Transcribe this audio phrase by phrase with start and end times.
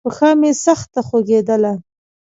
[0.05, 1.73] پښه مې سخته خوږېدله.